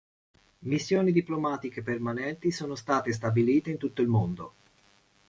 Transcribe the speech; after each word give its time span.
Missioni 0.61 1.11
diplomatiche 1.11 1.83
permanenti 1.83 2.49
sono 2.49 2.73
state 2.73 3.13
stabilite 3.13 3.69
in 3.69 3.77
tutto 3.77 4.01
il 4.01 4.07
mondo. 4.07 4.53